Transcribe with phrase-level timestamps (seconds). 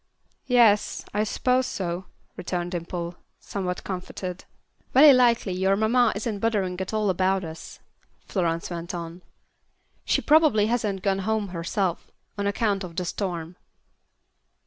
[0.47, 2.05] "Yes, I s'pose so,"
[2.35, 4.45] returned Dimple, somewhat comforted.
[4.93, 7.79] "Very likely your mamma isn't bothering at all about us,"
[8.25, 9.21] Florence went on.
[10.03, 13.57] "She probably hasn't gone home herself, on account of the storm."